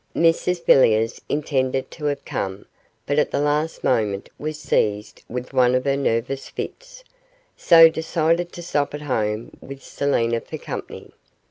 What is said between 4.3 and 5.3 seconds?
was seized